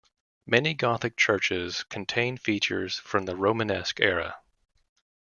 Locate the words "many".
0.47-0.73